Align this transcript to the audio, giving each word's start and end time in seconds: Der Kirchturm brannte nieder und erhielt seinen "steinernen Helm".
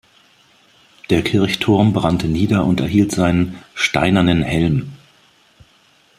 Der 1.11 1.21
Kirchturm 1.21 1.93
brannte 1.93 2.25
nieder 2.27 2.65
und 2.65 2.79
erhielt 2.79 3.11
seinen 3.11 3.59
"steinernen 3.75 4.41
Helm". 4.41 4.93